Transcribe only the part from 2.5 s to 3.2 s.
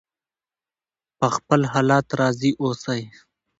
اوسئ.